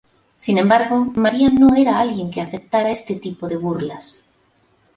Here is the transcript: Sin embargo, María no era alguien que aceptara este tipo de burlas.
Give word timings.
Sin 0.35 0.57
embargo, 0.57 1.05
María 1.15 1.51
no 1.51 1.75
era 1.75 1.99
alguien 1.99 2.31
que 2.31 2.41
aceptara 2.41 2.89
este 2.89 3.13
tipo 3.13 3.47
de 3.47 3.57
burlas. 3.57 4.25